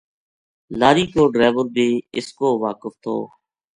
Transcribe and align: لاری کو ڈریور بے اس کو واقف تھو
لاری 0.79 1.05
کو 1.13 1.21
ڈریور 1.33 1.67
بے 1.75 1.87
اس 2.19 2.27
کو 2.37 2.47
واقف 2.63 2.93
تھو 3.03 3.17